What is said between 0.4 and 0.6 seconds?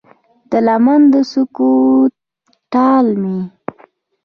د